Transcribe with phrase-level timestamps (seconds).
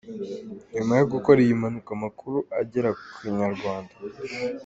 [0.73, 3.93] Nyuma yo gukora iyi mpanuka amakuru agera ku Inyarwanda.